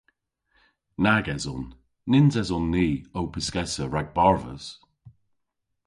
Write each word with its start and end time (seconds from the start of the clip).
Nag 1.05 1.25
eson. 1.35 1.63
Nyns 2.09 2.35
eson 2.41 2.65
ni 2.73 2.87
ow 3.17 3.27
pyskessa 3.33 3.85
rag 3.87 4.07
barvus. 4.17 4.65